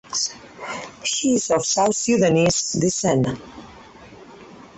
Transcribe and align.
She 1.03 1.35
is 1.35 1.51
of 1.51 1.63
South 1.63 1.95
Sudanese 1.95 2.71
descent. 2.71 3.39